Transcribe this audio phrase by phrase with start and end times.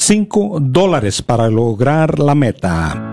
[0.01, 3.07] 5 dólares para lograr la meta.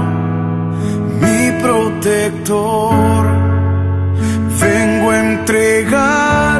[1.20, 3.33] mi protector
[5.54, 6.53] vengo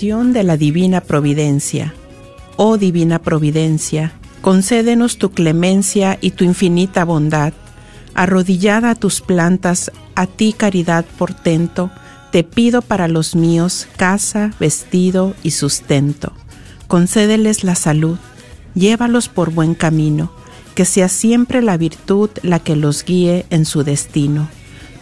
[0.00, 1.92] De la Divina Providencia.
[2.56, 7.52] Oh Divina Providencia, concédenos tu clemencia y tu infinita bondad.
[8.14, 11.90] Arrodillada a tus plantas, a ti caridad portento,
[12.32, 16.32] te pido para los míos casa, vestido y sustento.
[16.88, 18.16] Concédeles la salud,
[18.74, 20.32] llévalos por buen camino,
[20.74, 24.48] que sea siempre la virtud la que los guíe en su destino.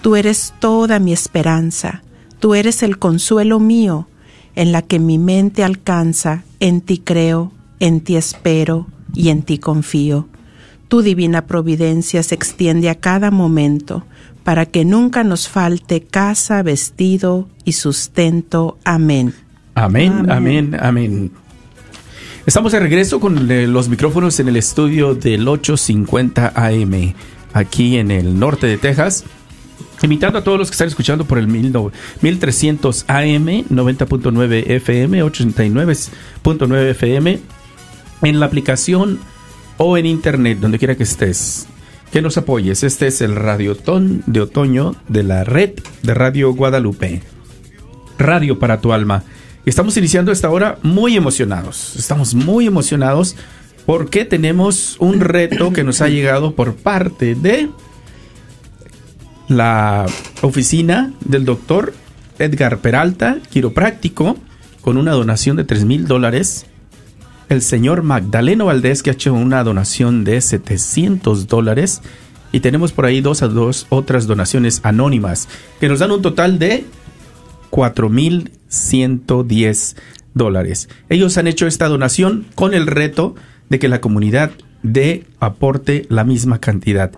[0.03, 2.03] Tú eres toda mi esperanza,
[2.41, 4.09] tú eres el consuelo mío,
[4.55, 9.59] en la que mi mente alcanza, en ti creo, en ti espero y en ti
[9.59, 10.29] confío.
[10.89, 14.05] Tu divina providencia se extiende a cada momento
[14.45, 18.79] para que nunca nos falte casa, vestido y sustento.
[18.85, 19.35] Amén.
[19.75, 21.31] Amén, amén, amén.
[22.47, 27.15] Estamos de regreso con los micrófonos en el estudio del 850 AM,
[27.53, 29.25] aquí en el norte de Texas.
[30.03, 37.41] Invitando a todos los que están escuchando por el 1300 AM, 90.9 FM, 89.9 FM,
[38.23, 39.19] en la aplicación
[39.77, 41.67] o en internet, donde quiera que estés.
[42.13, 42.83] Que nos apoyes.
[42.83, 47.23] Este es el Radiotón de Otoño de la red de Radio Guadalupe.
[48.19, 49.23] Radio para tu alma.
[49.65, 51.95] Estamos iniciando esta hora muy emocionados.
[51.97, 53.37] Estamos muy emocionados
[53.87, 57.69] porque tenemos un reto que nos ha llegado por parte de
[59.51, 60.07] la
[60.43, 61.93] oficina del doctor
[62.39, 64.39] Edgar Peralta, quiropráctico,
[64.81, 66.67] con una donación de 3 mil dólares.
[67.49, 72.01] El señor Magdaleno Valdés, que ha hecho una donación de 700 dólares.
[72.53, 75.49] Y tenemos por ahí dos a dos otras donaciones anónimas,
[75.81, 76.85] que nos dan un total de
[77.71, 79.97] 4.110
[80.33, 80.89] dólares.
[81.09, 83.35] Ellos han hecho esta donación con el reto
[83.69, 84.53] de que la comunidad
[84.85, 87.11] dé aporte la misma cantidad.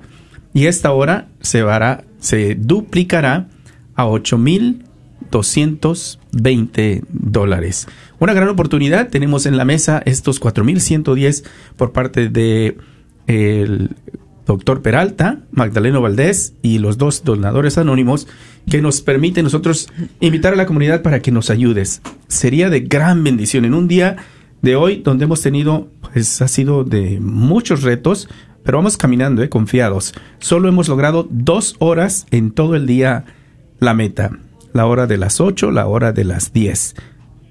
[0.55, 3.49] Y esta hora se, vará, se duplicará
[3.95, 7.89] a 8.220 dólares.
[8.19, 9.09] Una gran oportunidad.
[9.09, 11.45] Tenemos en la mesa estos 4.110
[11.77, 12.77] por parte de
[13.27, 13.91] el
[14.47, 18.27] doctor Peralta, Magdaleno Valdés y los dos donadores anónimos
[18.71, 19.89] que nos permiten nosotros
[20.21, 22.03] invitar a la comunidad para que nos ayudes.
[22.29, 24.17] Sería de gran bendición en un día
[24.61, 28.29] de hoy donde hemos tenido, pues ha sido de muchos retos,
[28.63, 30.15] pero vamos caminando, eh, confiados.
[30.39, 33.25] Solo hemos logrado dos horas en todo el día
[33.79, 34.31] la meta.
[34.73, 36.95] La hora de las 8, la hora de las 10.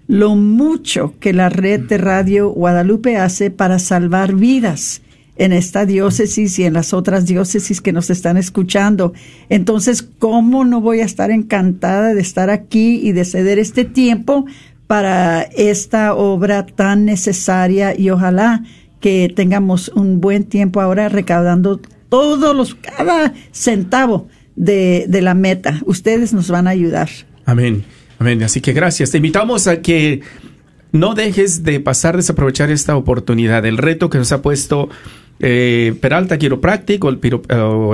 [0.08, 5.02] lo mucho que la red de Radio Guadalupe hace para salvar vidas
[5.38, 9.14] en esta diócesis y en las otras diócesis que nos están escuchando.
[9.50, 14.46] Entonces, ¿cómo no voy a estar encantada de estar aquí y de ceder este tiempo
[14.88, 18.64] para esta obra tan necesaria y ojalá
[19.02, 21.80] que tengamos un buen tiempo ahora recaudando
[22.10, 25.82] todos los, cada centavo de, de la meta.
[25.86, 27.10] Ustedes nos van a ayudar.
[27.46, 27.84] Amén.
[28.20, 28.42] Amén.
[28.44, 29.12] Así que gracias.
[29.12, 30.22] Te invitamos a que
[30.92, 33.66] no dejes de pasar, desaprovechar esta oportunidad.
[33.66, 34.90] El reto que nos ha puesto
[35.40, 37.20] eh, Peralta Quiropráctico, el,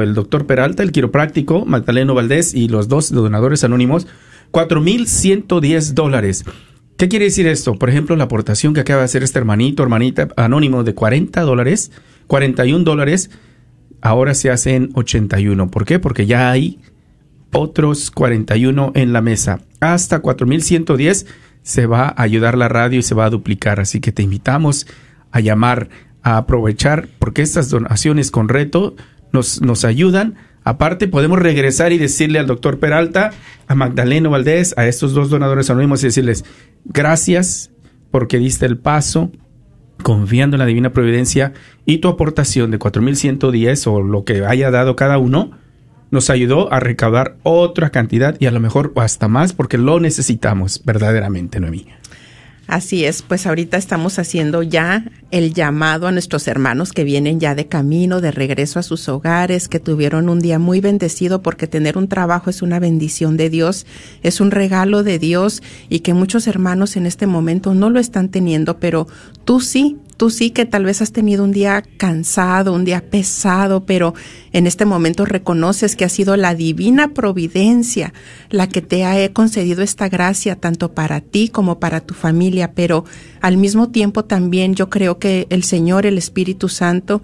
[0.02, 4.08] el doctor Peralta, el quiropráctico, Magdaleno Valdés y los dos donadores anónimos,
[4.52, 6.46] 4.110 dólares.
[6.98, 7.76] ¿Qué quiere decir esto?
[7.76, 11.92] Por ejemplo, la aportación que acaba de hacer este hermanito, hermanita anónimo de 40 dólares,
[12.28, 13.32] 41 dólares,
[14.02, 15.72] ahora se hacen 81.
[15.72, 15.98] ¿Por qué?
[15.98, 16.80] Porque ya hay
[17.52, 19.62] otros 41 en la mesa.
[19.80, 21.26] Hasta 4.110
[21.64, 23.80] se va a ayudar la radio y se va a duplicar.
[23.80, 24.86] Así que te invitamos
[25.32, 25.90] a llamar
[26.24, 28.96] a aprovechar porque estas donaciones con reto
[29.32, 30.36] nos, nos ayudan.
[30.63, 33.32] Aparte, podemos regresar y decirle al doctor Peralta,
[33.68, 36.46] a Magdaleno Valdés, a estos dos donadores anónimos y decirles,
[36.86, 37.72] gracias
[38.12, 39.32] porque diste el paso,
[40.04, 41.54] confiando en la divina providencia
[41.86, 45.51] y tu aportación de 4.110 o lo que haya dado cada uno,
[46.12, 50.82] nos ayudó a recaudar otra cantidad y a lo mejor hasta más porque lo necesitamos
[50.86, 51.88] verdaderamente, Noemí.
[52.72, 57.54] Así es, pues ahorita estamos haciendo ya el llamado a nuestros hermanos que vienen ya
[57.54, 61.98] de camino, de regreso a sus hogares, que tuvieron un día muy bendecido porque tener
[61.98, 63.86] un trabajo es una bendición de Dios,
[64.24, 68.30] es un regalo de Dios y que muchos hermanos en este momento no lo están
[68.30, 69.06] teniendo, pero
[69.44, 73.88] tú sí, tú sí que tal vez has tenido un día cansado, un día pesado,
[73.88, 74.13] pero
[74.54, 78.13] en este momento reconoces que ha sido la divina providencia
[78.51, 83.04] la que te ha concedido esta gracia tanto para ti como para tu familia, pero
[83.42, 87.24] al mismo tiempo también yo creo que el Señor, el Espíritu Santo,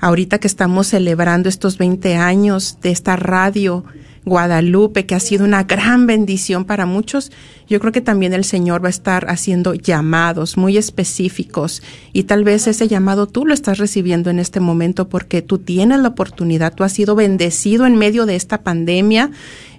[0.00, 3.84] ahorita que estamos celebrando estos 20 años de esta radio,
[4.28, 7.32] Guadalupe, que ha sido una gran bendición para muchos,
[7.68, 11.82] yo creo que también el Señor va a estar haciendo llamados muy específicos
[12.12, 16.00] y tal vez ese llamado tú lo estás recibiendo en este momento porque tú tienes
[16.00, 19.30] la oportunidad, tú has sido bendecido en medio de esta pandemia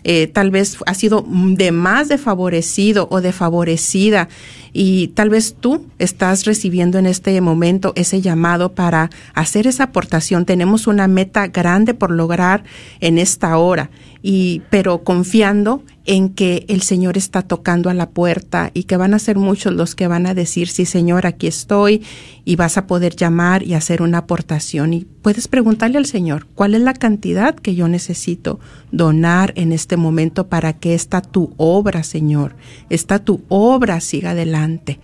[0.03, 4.29] eh, tal vez has sido de más desfavorecido o desfavorecida
[4.71, 10.45] y tal vez tú estás recibiendo en este momento ese llamado para hacer esa aportación.
[10.45, 12.63] Tenemos una meta grande por lograr
[13.01, 13.89] en esta hora
[14.21, 19.13] y pero confiando en que el Señor está tocando a la puerta y que van
[19.13, 22.01] a ser muchos los que van a decir, sí Señor, aquí estoy
[22.45, 24.93] y vas a poder llamar y hacer una aportación.
[24.93, 28.59] Y puedes preguntarle al Señor, ¿cuál es la cantidad que yo necesito
[28.91, 32.55] donar en este momento para que esta tu obra, Señor,
[32.89, 34.99] esta tu obra siga adelante?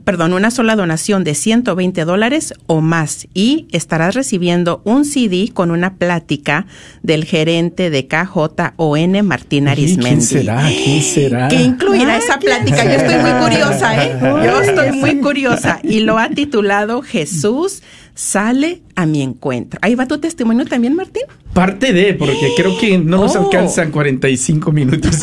[0.04, 5.71] perdón, una sola donación de 120 dólares o más y estarás recibiendo un CD con
[5.71, 6.66] una plática
[7.02, 10.09] del gerente de KJON, Martín Arismendi.
[10.09, 10.68] ¿Quién será?
[10.68, 11.49] ¿Quién será?
[11.49, 12.85] Que incluirá esa plática.
[12.85, 14.18] Yo estoy muy curiosa, ¿eh?
[14.21, 15.80] Yo estoy muy curiosa.
[15.83, 17.83] Y lo ha titulado Jesús
[18.18, 19.78] sale a mi encuentro.
[19.80, 21.22] Ahí va tu testimonio también, Martín.
[21.52, 23.44] Parte de, porque creo que no nos Oh.
[23.44, 25.18] alcanzan 45 minutos.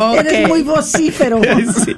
[0.00, 0.18] Oh, ok.
[0.20, 1.40] Eres muy vocífero.
[1.84, 1.94] Sí.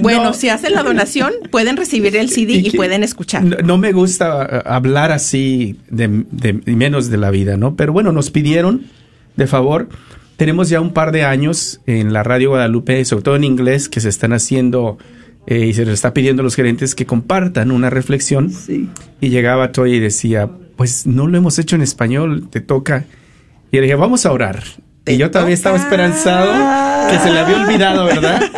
[0.00, 0.34] Bueno, No.
[0.34, 3.44] si hacen la donación, pueden recibir el CD y, pueden escuchar.
[3.44, 6.08] No, no me gusta eh, hablar así de,
[6.66, 7.76] menos de la vida, ¿no?
[7.76, 8.86] Pero bueno, nos pidieron,
[9.36, 9.88] de favor,
[10.36, 14.00] tenemos ya un par de años en la radio Guadalupe, sobre todo en inglés, que
[14.00, 14.98] se están haciendo
[15.46, 18.50] eh, y se les está pidiendo a los gerentes que compartan una reflexión.
[18.50, 18.88] Sí.
[19.20, 23.04] Y llegaba Toy y decía, pues no lo hemos hecho en español, te toca.
[23.70, 24.62] Y le dije, vamos a orar.
[25.06, 26.52] Y yo todavía estaba esperanzado
[27.10, 28.42] que se le había olvidado, ¿verdad?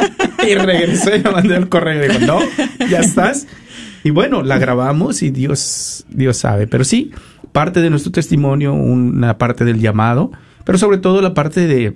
[0.46, 2.38] Y regresó y me mandó el correo y dijo, no,
[2.90, 3.46] ya estás.
[4.02, 6.66] Y bueno, la grabamos y Dios, Dios sabe.
[6.66, 7.12] Pero sí,
[7.52, 10.32] parte de nuestro testimonio, una parte del llamado,
[10.64, 11.94] pero sobre todo la parte de,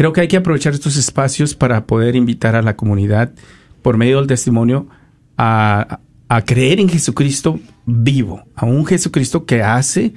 [0.00, 3.34] creo que hay que aprovechar estos espacios para poder invitar a la comunidad
[3.82, 4.88] por medio del testimonio
[5.36, 10.14] a, a creer en Jesucristo vivo, a un Jesucristo que hace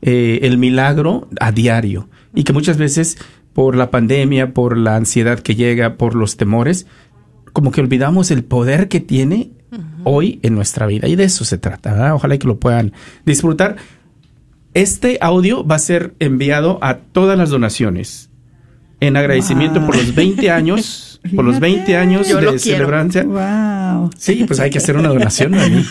[0.00, 3.18] eh, el milagro a diario y que muchas veces
[3.52, 6.86] por la pandemia, por la ansiedad que llega, por los temores,
[7.52, 9.50] como que olvidamos el poder que tiene
[10.04, 11.92] hoy en nuestra vida y de eso se trata.
[11.92, 12.14] ¿verdad?
[12.14, 12.94] Ojalá que lo puedan
[13.26, 13.76] disfrutar.
[14.72, 18.27] Este audio va a ser enviado a todas las donaciones
[19.00, 23.24] en agradecimiento por los 20 años, por los 20 años Yo de celebrancia.
[23.24, 24.10] Wow.
[24.18, 25.54] Sí, pues hay que hacer una donación.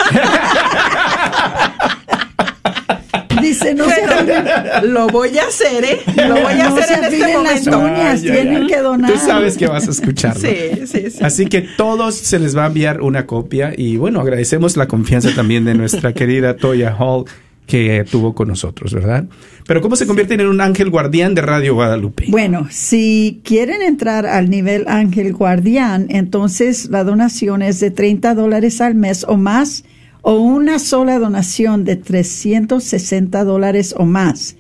[3.42, 6.02] Dice, no se lo voy a hacer, ¿eh?
[6.28, 7.80] Lo voy a No hacer en este momento.
[7.80, 9.12] uñas, tienen que donar.
[9.12, 10.42] Tú sabes que vas a escucharlo.
[10.42, 11.20] Sí, sí, sí.
[11.24, 15.30] Así que todos se les va a enviar una copia y bueno, agradecemos la confianza
[15.36, 17.26] también de nuestra querida Toya Hall
[17.68, 19.26] que tuvo con nosotros, ¿verdad?
[19.68, 22.28] Pero ¿cómo se convierten en un ángel guardián de Radio Guadalupe?
[22.30, 28.80] Bueno, si quieren entrar al nivel ángel guardián, entonces la donación es de 30 dólares
[28.80, 29.84] al mes o más,
[30.22, 34.56] o una sola donación de 360 dólares o más.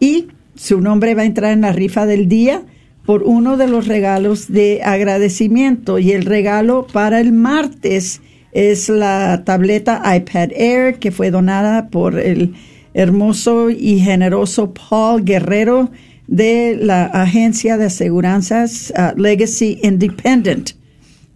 [0.00, 2.62] Y su nombre va a entrar en la rifa del día
[3.06, 5.98] por uno de los regalos de agradecimiento.
[6.00, 8.20] Y el regalo para el martes
[8.52, 12.54] es la tableta iPad Air que fue donada por el
[12.94, 15.90] hermoso y generoso Paul Guerrero
[16.26, 20.70] de la agencia de aseguranzas uh, Legacy Independent.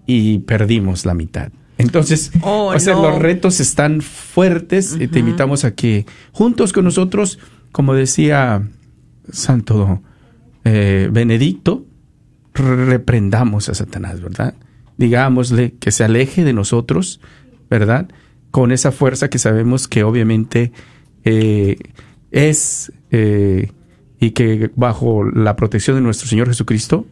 [0.06, 1.52] y perdimos la mitad.
[1.78, 3.10] Entonces, Oh, o sea, no.
[3.10, 7.40] los retos están fuertes y te invitamos a que juntos con nosotros,
[7.72, 8.68] como decía
[9.30, 10.02] Santo
[10.64, 11.86] eh, Benedicto,
[12.54, 14.56] reprendamos a Satanás, ¿verdad?
[14.98, 17.22] Digámosle que se aleje de nosotros,
[17.70, 18.10] ¿verdad?
[18.52, 20.72] Con esa fuerza que sabemos que obviamente
[21.24, 21.78] eh,
[22.32, 23.72] es eh,
[24.20, 27.08] y que bajo la protección de nuestro Señor Jesucristo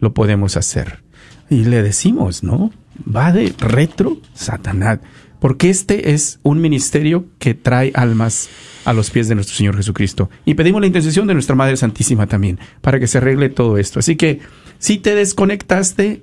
[0.00, 1.04] lo podemos hacer.
[1.50, 2.72] Y le decimos, ¿no?
[3.14, 5.00] Va de retro Satanás,
[5.38, 8.48] porque este es un ministerio que trae almas
[8.86, 10.30] a los pies de nuestro Señor Jesucristo.
[10.44, 13.98] Y pedimos la intercesión de nuestra Madre Santísima también, para que se arregle todo esto.
[13.98, 14.38] Así que
[14.78, 16.22] si te desconectaste,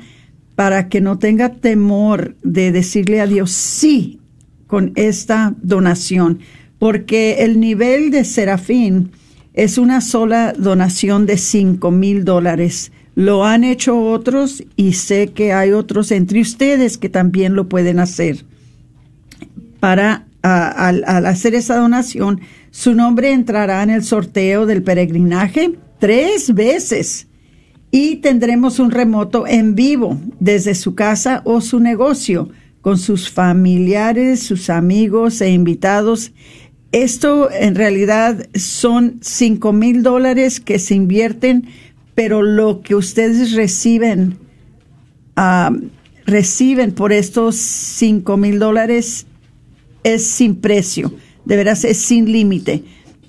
[0.54, 4.20] para que no tenga temor de decirle a Dios sí
[4.66, 6.40] con esta donación,
[6.78, 9.12] porque el nivel de Serafín
[9.54, 12.92] es una sola donación de cinco mil dólares.
[13.14, 18.00] Lo han hecho otros y sé que hay otros entre ustedes que también lo pueden
[18.00, 18.44] hacer.
[19.78, 27.28] Para al hacer esa donación, su nombre entrará en el sorteo del peregrinaje tres veces
[27.90, 34.42] y tendremos un remoto en vivo desde su casa o su negocio con sus familiares,
[34.42, 36.32] sus amigos e invitados.
[36.94, 41.64] Esto en realidad son cinco mil dólares que se invierten,
[42.14, 44.36] pero lo que ustedes reciben,
[45.34, 45.72] ah,
[46.24, 49.26] reciben por estos cinco mil dólares
[50.04, 51.12] es sin precio,
[51.44, 52.84] de veras es sin límite.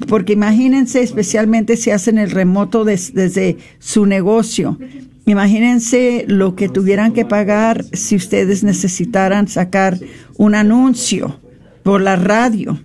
[0.08, 4.78] Porque imagínense, especialmente si hacen el remoto des- desde su negocio,
[5.26, 9.98] imagínense lo que tuvieran que pagar si ustedes necesitaran sacar
[10.38, 11.40] un anuncio
[11.82, 12.80] por la radio.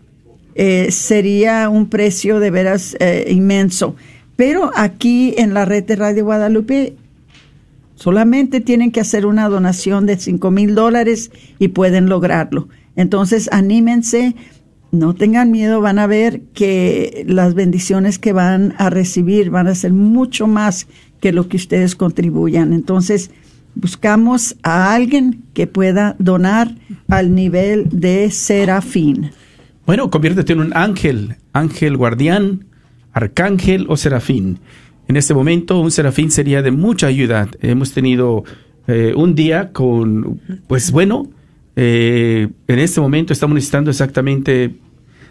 [0.62, 3.96] Eh, sería un precio de veras eh, inmenso.
[4.36, 6.96] Pero aquí en la red de Radio Guadalupe
[8.00, 12.66] Solamente tienen que hacer una donación de cinco mil dólares y pueden lograrlo.
[12.96, 14.34] Entonces, anímense,
[14.90, 19.74] no tengan miedo, van a ver que las bendiciones que van a recibir van a
[19.74, 20.86] ser mucho más
[21.20, 22.72] que lo que ustedes contribuyan.
[22.72, 23.30] Entonces,
[23.74, 26.74] buscamos a alguien que pueda donar
[27.08, 29.30] al nivel de serafín.
[29.90, 32.66] Bueno, conviértete en un ángel, ángel guardián,
[33.12, 34.60] arcángel o serafín.
[35.08, 37.48] En este momento un serafín sería de mucha ayuda.
[37.60, 38.44] Hemos tenido
[38.86, 41.28] eh, un día con, pues bueno,
[41.74, 44.76] eh, en este momento estamos necesitando exactamente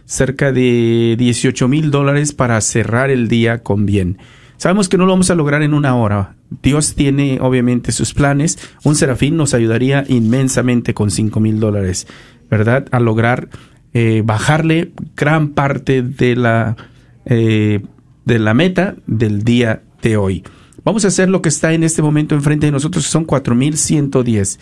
[0.04, 4.18] cerca de 18 mil dólares para cerrar el día con bien.
[4.58, 6.36] Sabemos que no lo vamos a lograr en una hora.
[6.62, 8.60] Dios tiene obviamente sus planes.
[8.84, 12.08] Un serafín nos ayudaría inmensamente con 5 mil dólares,
[12.50, 12.88] ¿verdad?
[12.92, 13.48] A lograr
[13.94, 16.78] eh, bajarle gran parte de la,
[17.26, 17.82] eh,
[18.24, 20.44] de la meta del día de hoy.
[20.84, 24.60] Vamos a hacer lo que está en este momento enfrente de nosotros, son 4.110.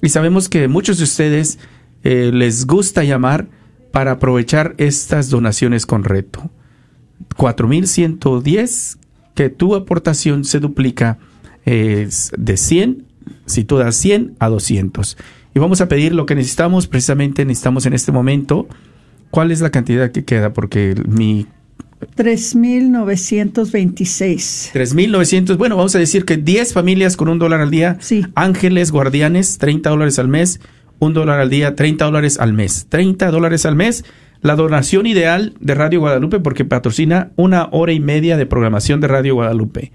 [0.00, 1.58] Y sabemos que muchos de ustedes
[2.04, 3.48] eh, les gusta llamar
[3.92, 6.50] para aprovechar estas donaciones con reto.
[7.36, 8.98] 4.110,
[9.34, 11.18] que tu aportación se duplica
[11.66, 13.04] de 100,
[13.44, 15.16] si tú das 100 a 200
[15.54, 16.86] y vamos a pedir lo que necesitamos.
[16.86, 18.68] Precisamente necesitamos en este momento.
[19.30, 20.52] ¿Cuál es la cantidad que queda?
[20.52, 21.46] Porque mi
[22.16, 24.72] 3.926.
[24.72, 25.56] 3.900.
[25.56, 27.96] Bueno, vamos a decir que 10 familias con un dólar al día.
[28.00, 28.26] Sí.
[28.34, 30.60] Ángeles, guardianes, 30 dólares al mes.
[30.98, 32.86] Un dólar al día, 30 dólares al mes.
[32.88, 34.04] 30 dólares al mes.
[34.42, 39.08] La donación ideal de Radio Guadalupe porque patrocina una hora y media de programación de
[39.08, 39.92] Radio Guadalupe.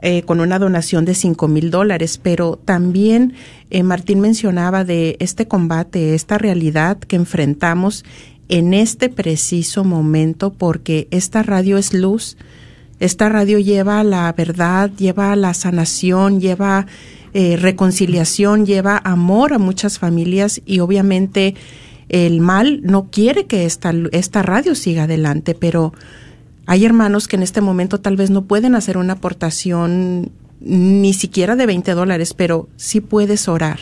[0.00, 3.32] Eh, con una donación de cinco mil dólares, pero también
[3.70, 8.04] eh, Martín mencionaba de este combate, esta realidad que enfrentamos
[8.50, 12.36] en este preciso momento, porque esta radio es luz,
[13.00, 16.86] esta radio lleva la verdad, lleva la sanación, lleva
[17.32, 21.54] eh, reconciliación, lleva amor a muchas familias y obviamente
[22.08, 25.92] el mal no quiere que esta, esta radio siga adelante, pero
[26.66, 31.56] hay hermanos que en este momento tal vez no pueden hacer una aportación ni siquiera
[31.56, 33.78] de 20 dólares, pero sí puedes orar.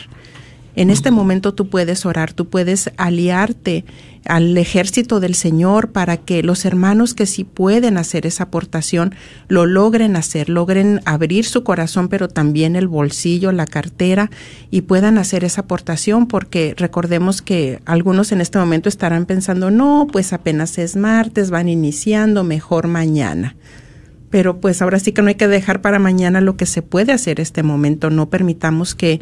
[0.75, 3.85] En este momento tú puedes orar, tú puedes aliarte
[4.25, 9.13] al ejército del Señor para que los hermanos que sí pueden hacer esa aportación
[9.47, 14.31] lo logren hacer, logren abrir su corazón, pero también el bolsillo, la cartera
[14.71, 20.07] y puedan hacer esa aportación porque recordemos que algunos en este momento estarán pensando, no,
[20.11, 23.55] pues apenas es martes, van iniciando, mejor mañana
[24.31, 27.13] pero pues ahora sí que no hay que dejar para mañana lo que se puede
[27.13, 29.21] hacer este momento, no permitamos que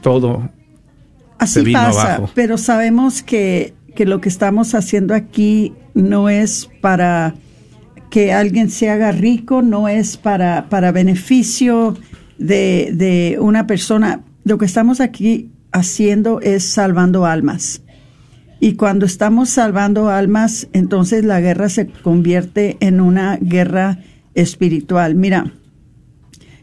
[0.00, 0.50] todo
[1.38, 2.30] Así se vino pasa, abajo.
[2.34, 7.34] pero sabemos que, que lo que estamos haciendo aquí no es para
[8.10, 11.96] que alguien se haga rico, no es para, para beneficio
[12.38, 14.20] de, de una persona.
[14.44, 17.82] Lo que estamos aquí haciendo es salvando almas.
[18.60, 23.98] Y cuando estamos salvando almas, entonces la guerra se convierte en una guerra
[24.34, 25.16] espiritual.
[25.16, 25.54] Mira,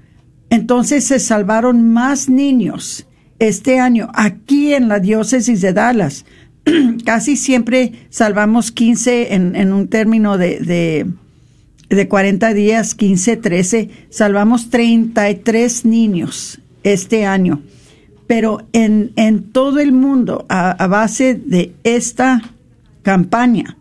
[0.50, 3.06] Entonces se salvaron más niños
[3.38, 6.26] este año aquí en la diócesis de Dallas.
[7.06, 11.06] Casi siempre salvamos 15 en, en un término de, de,
[11.88, 13.90] de 40 días, 15, 13.
[14.10, 17.62] Salvamos 33 niños este año.
[18.26, 22.40] Pero en, en todo el mundo, a, base de esta
[23.02, 23.76] campaña,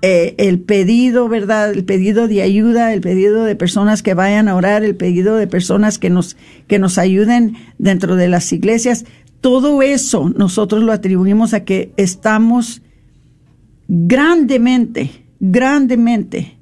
[0.02, 1.72] eh, el pedido, ¿verdad?
[1.72, 5.46] El pedido de ayuda, el pedido de personas que vayan a orar, el pedido de
[5.46, 6.36] personas que nos,
[6.68, 9.04] que nos ayuden dentro de las iglesias.
[9.40, 12.82] Todo eso nosotros lo atribuimos a que estamos
[13.88, 16.59] grandemente, grandemente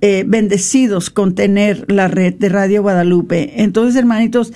[0.00, 3.62] eh, bendecidos con tener la red de Radio Guadalupe.
[3.62, 4.52] Entonces, hermanitos,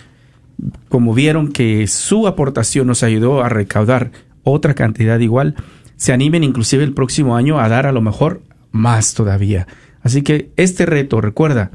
[0.89, 4.11] como vieron que su aportación nos ayudó a recaudar
[4.43, 5.55] otra cantidad igual,
[5.97, 9.67] se animen inclusive el próximo año a dar a lo mejor más todavía.
[10.03, 11.71] Así que este reto, recuerda,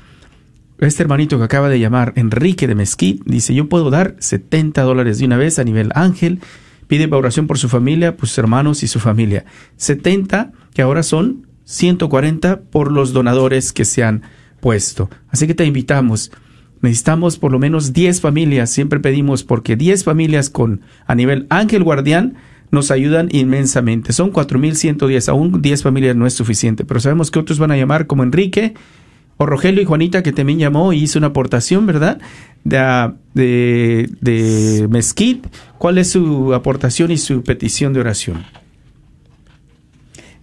[0.80, 5.20] este hermanito que acaba de llamar, Enrique de Mesquite, dice, yo puedo dar 70 dólares
[5.20, 6.40] de una vez a nivel ángel,
[6.88, 9.46] pide oración por su familia, por sus hermanos y su familia.
[9.78, 14.24] 70, que ahora son 140 por los donadores que se han
[14.60, 15.10] puesto.
[15.30, 16.32] Así que te invitamos.
[16.84, 21.82] Necesitamos por lo menos 10 familias, siempre pedimos porque 10 familias con a nivel ángel
[21.82, 22.34] guardián
[22.72, 24.12] nos ayudan inmensamente.
[24.12, 28.06] Son 4110, aún 10 familias no es suficiente, pero sabemos que otros van a llamar
[28.06, 28.74] como Enrique
[29.38, 32.20] o Rogelio y Juanita que también llamó y hizo una aportación, ¿verdad?
[32.66, 35.48] De, de, de Mesquite.
[35.78, 38.44] ¿Cuál es su aportación y su petición de oración?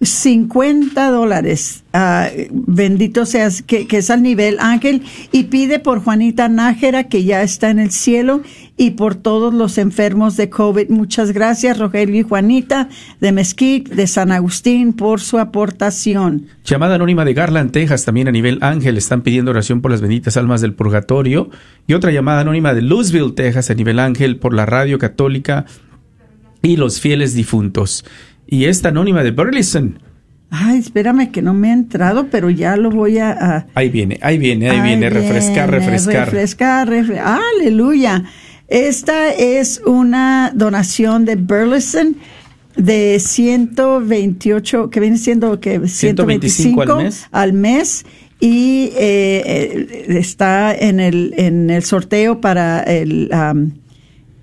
[0.01, 1.83] 50 dólares.
[1.93, 5.03] Ah, bendito seas, que, es al nivel ángel.
[5.31, 8.41] Y pide por Juanita Nájera, que ya está en el cielo,
[8.77, 10.89] y por todos los enfermos de COVID.
[10.89, 16.47] Muchas gracias, Rogelio y Juanita, de Mesquite, de San Agustín, por su aportación.
[16.65, 20.35] Llamada anónima de Garland, Texas, también a nivel ángel, están pidiendo oración por las benditas
[20.35, 21.51] almas del purgatorio.
[21.85, 25.65] Y otra llamada anónima de Louisville, Texas, a nivel ángel, por la radio católica
[26.63, 28.05] y los fieles difuntos
[28.51, 29.97] y esta anónima de Burleson.
[30.51, 33.67] Ay, espérame que no me ha entrado, pero ya lo voy a...
[33.73, 36.25] ahí viene, ahí viene, ahí, viene, refrescar, refrescar.
[36.25, 37.39] Refrescar, refrescar.
[37.57, 38.25] Aleluya.
[38.67, 42.17] Esta es una donación de Burleson
[42.75, 47.27] de 128, que viene siendo que 125, al mes.
[47.31, 48.05] Al mes
[48.41, 53.71] y eh, eh, está en el, en el sorteo para el, um,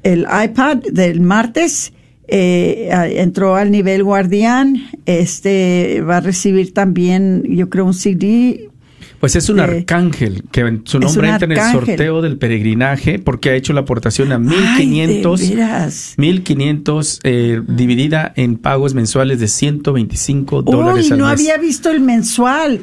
[0.03, 1.92] el iPad del martes
[2.28, 8.68] eh, entró al nivel guardián, este va a recibir también, yo creo, un CD.
[9.18, 13.54] Pues es un arcángel, que su nombre entra en el sorteo del peregrinaje porque ha
[13.54, 21.18] hecho la aportación a 1500, 1500 eh, dividida en pagos mensuales de 125 dólares Uy,
[21.18, 22.82] no había visto el mensual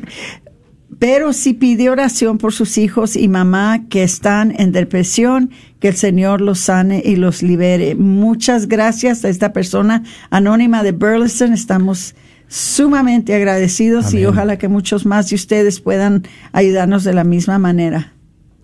[0.99, 5.95] pero sí pide oración por sus hijos y mamá que están en depresión, que el
[5.95, 7.95] Señor los sane y los libere.
[7.95, 11.53] Muchas gracias a esta persona anónima de Burleson.
[11.53, 12.15] Estamos
[12.47, 18.11] sumamente agradecidos y ojalá que muchos más de ustedes puedan ayudarnos de la misma manera.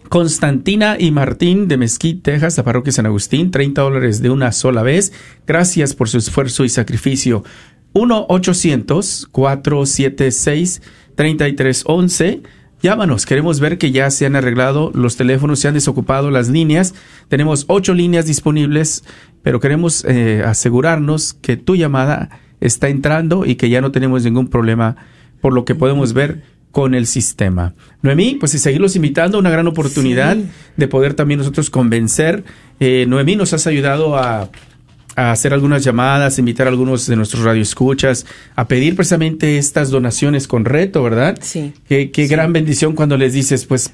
[0.09, 4.83] Constantina y Martín de Mesquite, Texas, la parroquia San Agustín, 30 dólares de una sola
[4.83, 5.13] vez.
[5.47, 7.45] Gracias por su esfuerzo y sacrificio.
[7.93, 10.81] 1-800-476
[11.15, 12.41] 3311.
[12.81, 16.95] Llámanos, queremos ver que ya se han arreglado los teléfonos, se han desocupado las líneas.
[17.27, 19.03] Tenemos ocho líneas disponibles,
[19.43, 24.47] pero queremos eh, asegurarnos que tu llamada está entrando y que ya no tenemos ningún
[24.47, 24.95] problema
[25.41, 27.73] por lo que podemos ver con el sistema.
[28.01, 30.37] Noemí, pues y seguirlos invitando, una gran oportunidad
[30.77, 32.43] de poder también nosotros convencer.
[32.79, 34.49] Eh, Noemí, nos has ayudado a
[35.15, 40.47] a hacer algunas llamadas, invitar a algunos de nuestros radioescuchas a pedir precisamente estas donaciones
[40.47, 41.37] con reto, ¿verdad?
[41.41, 41.73] Sí.
[41.87, 43.93] Qué, gran bendición cuando les dices, pues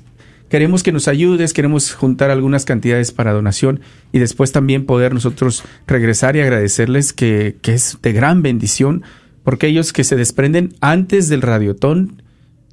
[0.50, 5.64] queremos que nos ayudes, queremos juntar algunas cantidades para donación y después también poder nosotros
[5.88, 9.04] regresar y agradecerles que, que es de gran bendición
[9.44, 12.22] porque ellos que se desprenden antes del radiotón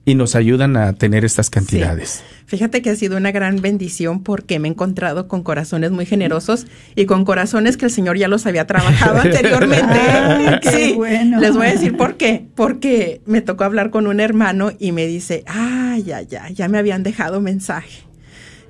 [0.04, 2.22] y nos ayudan a tener estas cantidades.
[2.46, 6.66] Fíjate que ha sido una gran bendición porque me he encontrado con corazones muy generosos
[6.94, 9.98] y con corazones que el Señor ya los había trabajado anteriormente.
[10.70, 11.40] sí, bueno.
[11.40, 12.46] Les voy a decir por qué.
[12.54, 16.78] Porque me tocó hablar con un hermano y me dice, ay, ya, ya, ya me
[16.78, 18.02] habían dejado mensaje.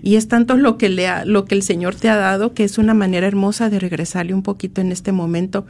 [0.02, 2.78] Y es tanto lo que, le lo que el Señor te ha dado que es
[2.78, 5.66] una manera hermosa de regresarle un poquito en este momento.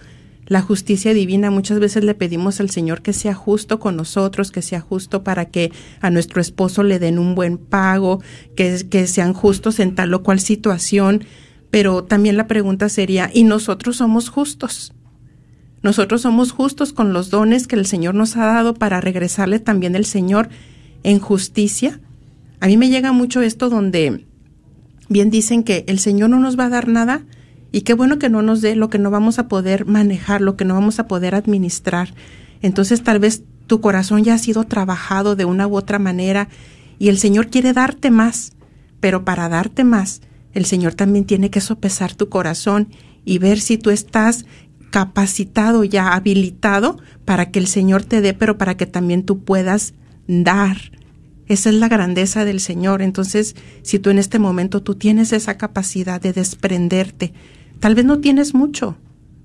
[0.46, 4.62] La justicia divina, muchas veces le pedimos al Señor que sea justo con nosotros, que
[4.62, 8.22] sea justo para que a nuestro esposo le den un buen pago,
[8.54, 11.24] que, que sean justos en tal o cual situación.
[11.70, 14.92] Pero también la pregunta sería, ¿y nosotros somos justos?
[15.82, 19.96] Nosotros somos justos con los dones que el Señor nos ha dado para regresarle también
[19.96, 20.48] el Señor
[21.02, 22.00] en justicia.
[22.60, 24.24] A mí me llega mucho esto donde
[25.08, 27.24] bien dicen que el Señor no nos va a dar nada
[27.72, 30.56] Y qué bueno que no nos dé lo que no vamos a poder manejar, lo
[30.56, 32.14] que no vamos a poder administrar.
[32.62, 36.48] Entonces tal vez tu corazón ya ha sido trabajado de una u otra manera
[36.98, 38.52] y el Señor quiere darte más,
[39.00, 42.88] pero para darte más, el Señor también tiene que sopesar tu corazón
[43.24, 44.46] y ver si tú estás
[44.90, 49.94] capacitado ya, habilitado para que el Señor te dé, pero para que también tú puedas
[50.26, 50.95] dar.
[51.48, 53.02] Esa es la grandeza del Señor.
[53.02, 57.32] Entonces, si tú en este momento tú tienes esa capacidad de desprenderte,
[57.78, 58.96] tal vez no tienes mucho,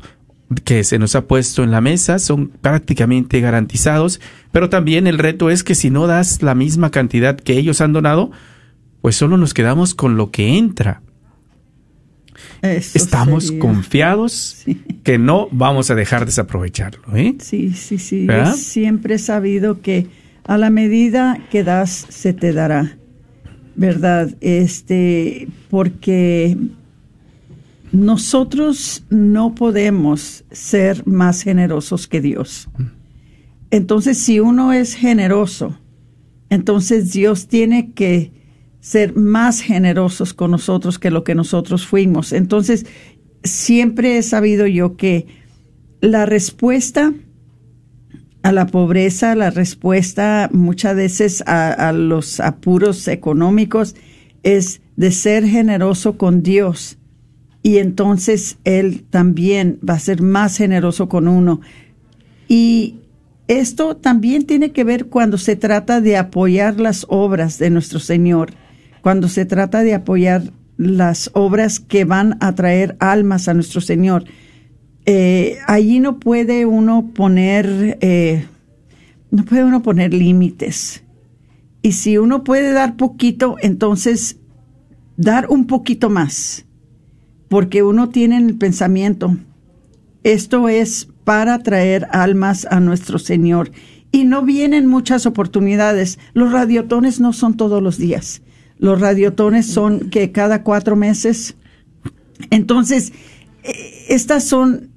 [0.64, 4.20] que se nos ha puesto en la mesa son prácticamente garantizados,
[4.52, 7.93] pero también el reto es que si no das la misma cantidad que ellos han
[7.93, 8.32] donado,
[9.02, 11.02] pues solo nos quedamos con lo que entra.
[12.62, 14.66] Estamos confiados
[15.04, 17.16] que no vamos a dejar desaprovecharlo.
[17.16, 17.36] ¿eh?
[17.39, 18.28] Sí, sí, sí.
[18.56, 20.08] Siempre he sabido que
[20.45, 22.97] a la medida que das, se te dará.
[23.76, 24.36] ¿Verdad?
[24.41, 26.58] Este, porque
[27.91, 32.69] nosotros no podemos ser más generosos que Dios.
[33.71, 35.77] Entonces, si uno es generoso,
[36.49, 38.31] entonces Dios tiene que
[38.79, 42.31] ser más generosos con nosotros que lo que nosotros fuimos.
[42.31, 42.85] Entonces,
[43.43, 45.27] siempre he sabido yo que
[46.01, 47.13] la respuesta
[48.41, 53.95] a la pobreza, la respuesta muchas veces a, los apuros económicos
[54.43, 56.99] es de ser generoso con Dios.
[57.62, 61.62] Y entonces Él también va a ser más generoso con uno.
[62.47, 62.95] Y
[63.47, 68.53] esto también tiene que ver cuando se trata de apoyar las obras de nuestro Señor,
[69.01, 74.26] cuando se trata de apoyar las obras que van a traer almas a nuestro Señor
[75.12, 78.45] eh, allí no puede uno poner, eh,
[79.32, 81.03] no puede uno poner límites.
[81.82, 84.38] Y si uno puede dar poquito, entonces
[85.18, 86.68] dar un poquito más,
[87.50, 89.38] porque uno tiene en el pensamiento,
[90.24, 93.72] esto es para traer almas a nuestro Señor.
[94.12, 96.18] Y no vienen muchas oportunidades.
[96.34, 98.41] Los radiotones no son todos los días.
[98.80, 101.56] Los radiotones son que cada cuatro meses.
[102.50, 103.14] Entonces,
[103.64, 104.89] eh, estas son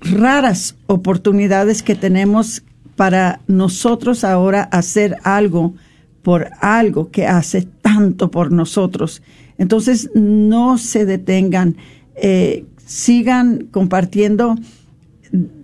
[0.00, 2.62] raras oportunidades que tenemos
[2.96, 5.74] para nosotros ahora hacer algo
[6.22, 9.22] por algo que hace tanto por nosotros.
[9.58, 11.76] Entonces, no se detengan,
[12.16, 14.56] eh, sigan compartiendo.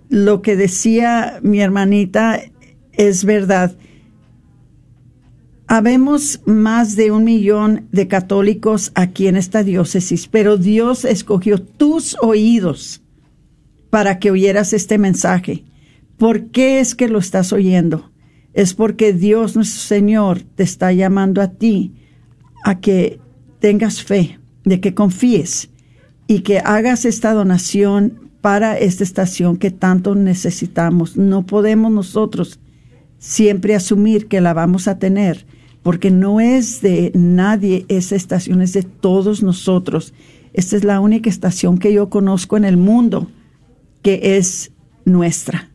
[0.09, 2.41] Lo que decía mi hermanita
[2.93, 3.75] es verdad.
[5.67, 12.17] Habemos más de un millón de católicos aquí en esta diócesis, pero Dios escogió tus
[12.21, 13.01] oídos
[13.89, 15.63] para que oyeras este mensaje.
[16.17, 18.11] ¿Por qué es que lo estás oyendo?
[18.53, 21.93] Es porque Dios nuestro Señor te está llamando a ti
[22.65, 23.21] a que
[23.61, 25.69] tengas fe, de que confíes
[26.27, 31.15] y que hagas esta donación para esta estación que tanto necesitamos.
[31.15, 32.59] No podemos nosotros
[33.19, 35.45] siempre asumir que la vamos a tener,
[35.83, 40.13] porque no es de nadie esa estación, es de todos nosotros.
[40.53, 43.27] Esta es la única estación que yo conozco en el mundo
[44.01, 44.71] que es
[45.05, 45.69] nuestra,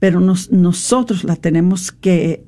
[0.00, 2.44] pero nosotros la tenemos que,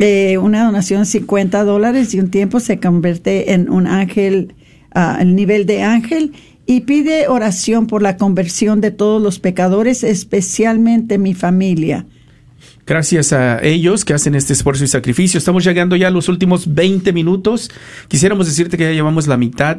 [0.00, 4.56] Eh, una donación de 50 dólares y un tiempo se convierte en un ángel,
[4.90, 6.32] ah, el nivel de ángel.
[6.66, 12.04] Y pide oración por la conversión de todos los pecadores, especialmente mi familia.
[12.86, 15.38] Gracias a ellos que hacen este esfuerzo y sacrificio.
[15.38, 17.68] Estamos llegando ya a los últimos 20 minutos.
[18.06, 19.78] Quisiéramos decirte que ya llevamos la mitad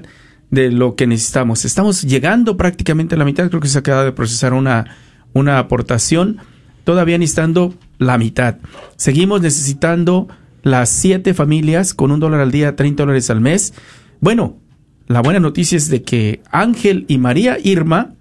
[0.51, 1.63] de lo que necesitamos.
[1.63, 3.47] Estamos llegando prácticamente a la mitad.
[3.47, 4.97] Creo que se acaba de procesar una,
[5.31, 6.39] una aportación.
[6.83, 8.57] Todavía necesitando la mitad.
[8.97, 10.27] Seguimos necesitando
[10.63, 13.73] las siete familias con un dólar al día, 30 dólares al mes.
[14.19, 14.57] Bueno,
[15.07, 18.16] la buena noticia es de que Ángel y María Irma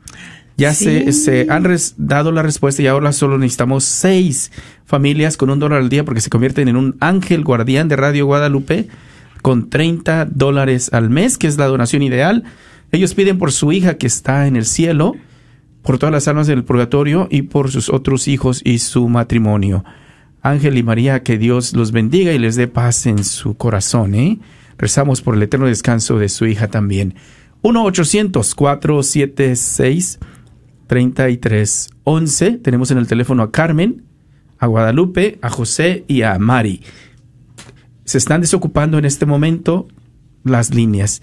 [0.57, 1.67] ya se, se, han
[1.99, 4.51] dado la respuesta y ahora solo necesitamos seis
[4.87, 8.27] familias con un dólar al día porque se convierten en un ángel guardián de Radio
[8.27, 8.89] Guadalupe
[9.43, 12.45] con 30 dólares al mes, que es la donación ideal.
[12.91, 15.15] Ellos piden por su hija que está en el cielo,
[15.83, 19.85] por todas las almas del purgatorio y por sus otros hijos y su matrimonio.
[20.43, 24.15] Ángel y María, que Dios los bendiga y les dé paz en su corazón.
[24.15, 24.39] ¿eh?
[24.79, 27.15] Rezamos por el eterno descanso de su hija también.
[30.87, 30.87] 1-800-476.
[30.87, 32.59] 3311.
[32.59, 34.05] Tenemos en el teléfono a Carmen,
[34.59, 36.83] a Guadalupe, a José y a Mari.
[38.05, 39.89] Se están desocupando en este momento
[40.45, 41.23] las líneas.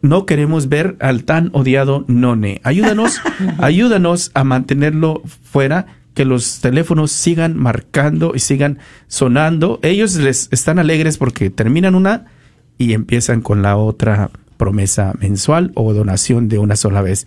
[0.00, 2.60] No queremos ver al tan odiado None.
[2.64, 3.20] Ayúdanos,
[3.58, 9.78] ayúdanos a mantenerlo fuera, que los teléfonos sigan marcando y sigan sonando.
[9.82, 12.26] Ellos les están alegres porque terminan una
[12.76, 17.26] y empiezan con la otra promesa mensual o donación de una sola vez.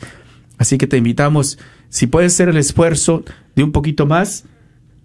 [0.62, 1.58] Así que te invitamos,
[1.90, 3.24] si puedes hacer el esfuerzo
[3.56, 4.46] de un poquito más,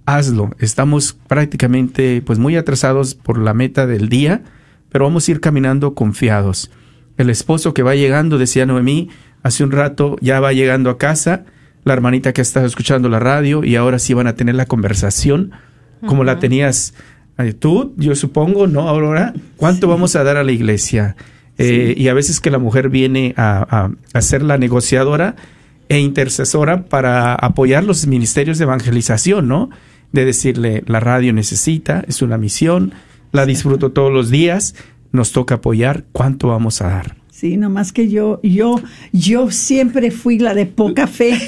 [0.04, 0.50] hazlo.
[0.58, 4.42] Estamos prácticamente pues muy atrasados por la meta del día,
[4.90, 6.70] pero vamos a ir caminando confiados.
[7.16, 9.08] El esposo que va llegando, decía Noemí,
[9.42, 11.46] hace un rato ya va llegando a casa,
[11.84, 15.52] la hermanita que está escuchando la radio y ahora sí van a tener la conversación
[16.04, 16.92] como la tenías
[17.38, 19.32] eh, tú, yo supongo, ¿no, Aurora?
[19.56, 21.16] ¿Cuánto vamos a dar a la iglesia?
[21.58, 25.36] Eh, y a veces que la mujer viene a, a, ser la negociadora
[25.88, 29.70] e intercesora para apoyar los ministerios de evangelización, ¿no?
[30.12, 32.92] De decirle, la radio necesita, es una misión,
[33.32, 34.74] la disfruto todos los días,
[35.12, 37.16] nos toca apoyar, ¿cuánto vamos a dar?
[37.30, 38.80] Sí, nomás que yo, yo,
[39.12, 41.38] yo siempre fui la de poca fe.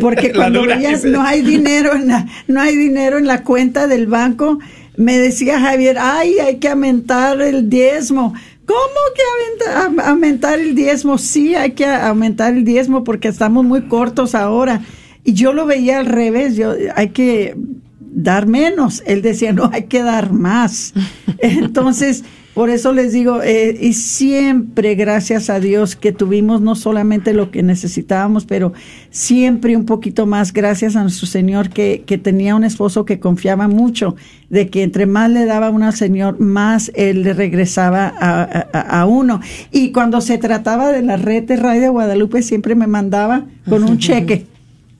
[0.00, 4.06] Porque cuando veías no hay dinero en la, no hay dinero en la cuenta del
[4.06, 4.58] banco,
[4.96, 8.34] me decía Javier, ay, hay que aumentar el diezmo.
[8.66, 8.78] ¿Cómo
[9.14, 11.18] que aumentar, el diezmo?
[11.18, 14.82] Sí, hay que aumentar el diezmo porque estamos muy cortos ahora.
[15.22, 17.56] Y yo lo veía al revés, yo hay que
[18.00, 19.02] dar menos.
[19.06, 20.94] Él decía, no, hay que dar más.
[21.38, 22.24] Entonces,
[22.54, 27.50] por eso les digo, eh, y siempre gracias a Dios que tuvimos no solamente lo
[27.50, 28.72] que necesitábamos, pero
[29.10, 33.66] siempre un poquito más gracias a nuestro Señor que, que tenía un esposo que confiaba
[33.66, 34.14] mucho,
[34.50, 39.04] de que entre más le daba uno al Señor, más Él le regresaba a, a,
[39.06, 39.40] uno.
[39.72, 43.98] Y cuando se trataba de la red de Radio Guadalupe, siempre me mandaba con un
[43.98, 44.46] cheque.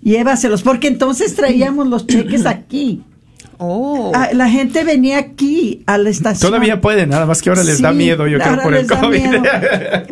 [0.03, 3.05] Llévaselos, porque entonces traíamos los cheques aquí.
[3.59, 4.13] Oh.
[4.15, 6.51] Ah, la gente venía aquí a la estación.
[6.51, 9.37] Todavía pueden, nada más que ahora les da miedo, yo creo, por el COVID.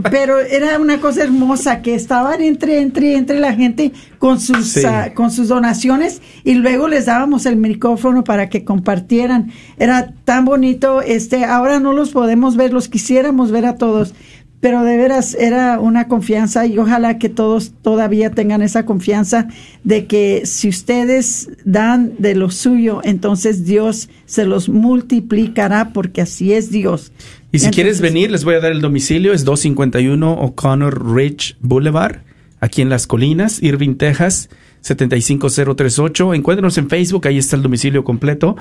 [0.11, 5.12] Pero era una cosa hermosa que estaban entre, entre, entre la gente con sus, ah,
[5.14, 9.53] con sus donaciones y luego les dábamos el micrófono para que compartieran.
[9.78, 14.14] Era tan bonito, este, ahora no los podemos ver, los quisiéramos ver a todos,
[14.63, 19.49] pero de veras era una confianza y ojalá que todos todavía tengan esa confianza
[19.83, 26.53] de que si ustedes dan de lo suyo, entonces Dios se los multiplicará porque así
[26.53, 27.11] es Dios.
[27.51, 32.19] Y si quieres venir, les voy a dar el domicilio, es 251 O'Connor Ridge Boulevard,
[32.61, 34.49] aquí en Las Colinas, Irving, Texas.
[34.83, 36.35] 75038.
[36.35, 38.57] Encuéntrenos en Facebook, ahí está el domicilio completo.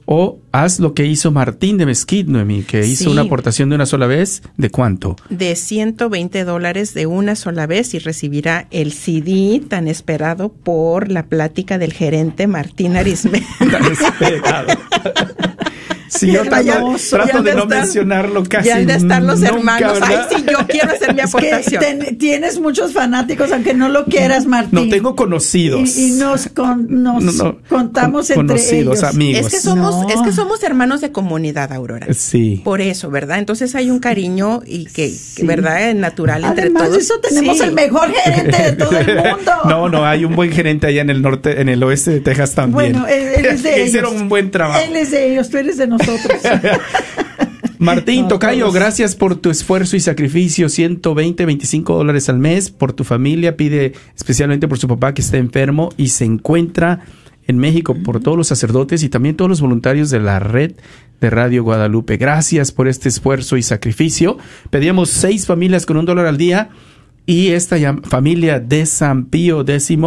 [0.09, 3.09] O haz lo que hizo Martín de Mesquite, Noemí, que hizo Sí.
[3.09, 4.41] una aportación de una sola vez.
[4.55, 5.17] ¿De cuánto?
[5.29, 11.23] de 120 dólares de una sola vez y recibirá el CD tan esperado por la
[11.25, 13.43] plática del gerente Martín Arisme.
[16.09, 19.55] Sí, yo trato, trato de no estar- mencionarlo casi ya han de estar los nunca,
[19.55, 19.99] hermanos.
[20.01, 21.81] Ay, sí, yo quiero hacer mi Es que aportación.
[21.83, 24.71] ten- tienes muchos fanáticos, aunque no lo quieras, Martín.
[24.73, 25.97] No tengo conocidos.
[25.97, 29.03] Y, y nos, con- nos No, no, contamos con- entre conocidos, ellos.
[29.15, 29.45] amigos.
[29.47, 30.09] Es que somos, No.
[30.09, 32.07] es que somos hermanos de comunidad, Aurora.
[32.13, 32.61] Sí.
[32.63, 33.39] Por eso, ¿verdad?
[33.39, 35.45] Entonces hay un cariño y que, Sí.
[35.45, 35.93] ¿verdad?
[35.95, 36.95] Natural entre Además todos.
[36.97, 37.63] de eso, tenemos Sí.
[37.63, 39.51] el mejor gerente de todo el mundo.
[39.67, 42.53] No, no, hay un buen gerente allá en el norte, en el oeste de Texas
[42.55, 42.93] también.
[42.93, 43.87] Bueno, él, él es de ellos.
[43.89, 44.79] hicieron un buen trabajo.
[44.83, 45.96] Él es de ellos, tú eres de nosotros.
[47.79, 48.75] Martín No, Tocayo, todos.
[48.75, 50.67] gracias por tu esfuerzo y sacrificio.
[50.69, 53.55] 120, 25 dólares al mes por tu familia.
[53.55, 57.01] Pide especialmente por su papá que está enfermo y se encuentra
[57.47, 60.73] en México por todos los sacerdotes y también todos los voluntarios de la red
[61.21, 62.17] de Radio Guadalupe.
[62.17, 64.37] Gracias por este esfuerzo y sacrificio.
[64.69, 66.69] Pedíamos seis familias con un dólar al día
[67.25, 69.97] y esta familia de San Pío X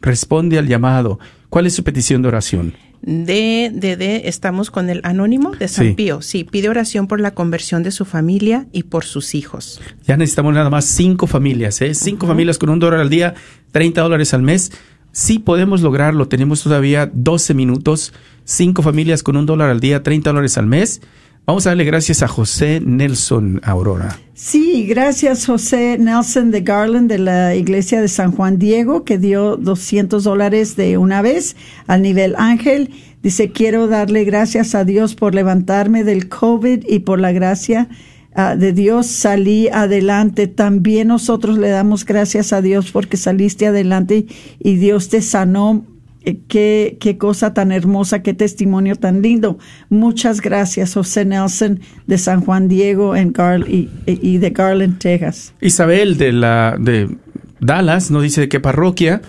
[0.00, 1.18] responde al llamado.
[1.48, 2.74] ¿Cuál es su petición de oración?
[3.02, 5.92] De, de, de, estamos con el anónimo de San Sí.
[5.94, 6.22] Pío.
[6.22, 9.80] Sí, pide oración por la conversión de su familia y por sus hijos.
[10.06, 11.94] Ya necesitamos nada más cinco familias, ¿eh?
[11.94, 13.34] Cinco familias con un dólar al día,
[13.72, 14.70] 30 dólares al mes.
[15.10, 16.28] Sí podemos lograrlo.
[16.28, 18.12] Tenemos todavía 12 minutos.
[18.44, 21.02] Cinco familias con un dólar al día, 30 dólares al mes.
[21.44, 24.16] Vamos a darle gracias a José Nelson Aurora.
[24.32, 29.56] Sí, gracias José Nelson de Garland de la Iglesia de San Juan Diego, que dio
[29.56, 31.56] 200 dólares de una vez
[31.88, 32.90] al nivel ángel.
[33.24, 37.88] Dice, quiero darle gracias a Dios por levantarme del COVID y por la gracia
[38.36, 40.46] ah, de Dios salí adelante.
[40.46, 44.26] También nosotros le damos gracias a Dios porque saliste adelante
[44.60, 45.84] y Dios te sanó
[46.24, 49.58] eh, Qué, qué cosa tan hermosa, qué testimonio tan lindo.
[49.88, 55.54] Muchas gracias, José Nelson de San Juan Diego en Gar y, y de Garland, Texas.
[55.60, 57.16] Isabel de la de
[57.60, 59.22] Dallas, no dice de qué parroquia,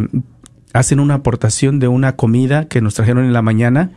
[0.73, 3.91] hacen una aportación de una comida que nos trajeron en la mañana.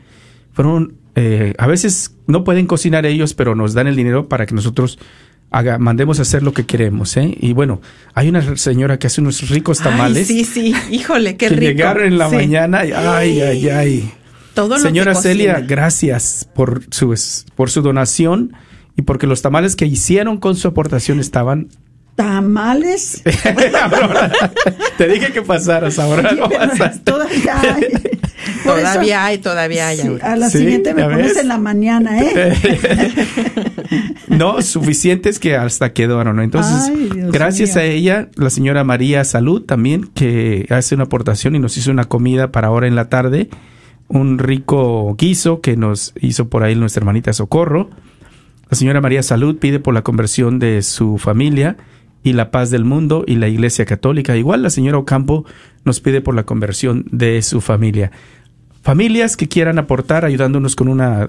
[0.52, 4.54] Fueron, eh, a veces no pueden cocinar ellos, pero nos dan el dinero para que
[4.54, 4.98] nosotros
[5.50, 7.16] haga, mandemos a hacer lo que queremos.
[7.16, 7.36] ¿eh?
[7.40, 7.80] Y bueno,
[8.14, 10.28] hay una señora que hace unos ricos tamales.
[10.30, 11.72] Ay, sí, sí, híjole, qué que rico.
[11.72, 12.36] llegaron en la Sí.
[12.36, 12.84] mañana.
[12.86, 14.12] y- Ay, ay, ay.
[14.54, 17.14] Todo lo Señora que Celia, gracias por su,
[17.54, 18.52] por su donación
[18.96, 21.68] y porque los tamales que hicieron con su aportación estaban...
[22.22, 23.22] Tamales.
[24.98, 26.32] Te dije que pasaras ahora.
[26.32, 27.00] no pasaste.
[27.10, 27.82] Todavía hay.
[28.60, 29.98] Eso- Todavía hay, todavía hay.
[29.98, 31.36] Sí, a la Sí, siguiente me ¿ya pones ves?
[31.38, 32.54] en la mañana, ¿eh?
[34.28, 36.36] No, suficientes que hasta quedaron.
[36.36, 36.42] ¿no?
[36.42, 37.80] Entonces, Ay, gracias mío.
[37.82, 42.04] a ella, la señora María Salud también, que hace una aportación y nos hizo una
[42.04, 43.48] comida para ahora en la tarde.
[44.08, 47.90] Un rico guiso que nos hizo por ahí nuestra hermanita Socorro.
[48.70, 51.76] La señora María Salud pide por la conversión de su familia
[52.22, 54.36] y la paz del mundo y la Iglesia Católica.
[54.36, 55.44] Igual la señora Ocampo
[55.84, 58.10] nos pide por la conversión de su familia.
[58.82, 61.28] Familias que quieran aportar ayudándonos con una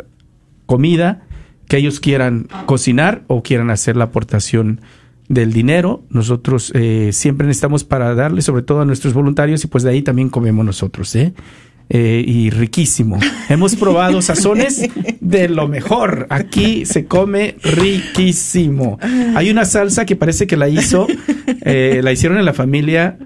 [0.66, 1.24] comida
[1.68, 4.82] que ellos quieran cocinar o quieran hacer la aportación
[5.30, 6.04] del dinero.
[6.10, 10.02] Nosotros eh, siempre necesitamos para darle, sobre todo a nuestros voluntarios, y pues de ahí
[10.02, 11.34] también comemos nosotros, ¿eh?
[11.94, 13.20] Eh, y riquísimo.
[13.50, 14.82] Hemos probado sazones
[15.20, 16.26] de lo mejor.
[16.30, 18.98] Aquí se come riquísimo.
[19.36, 21.06] Hay una salsa que parece que la hizo,
[21.66, 23.18] eh, la hicieron en la familia